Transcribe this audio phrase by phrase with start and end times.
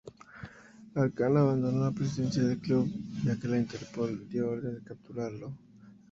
[0.95, 2.91] Arkan abandonó la presidencia del club,
[3.23, 5.55] ya que la Interpol dio orden de capturarlo.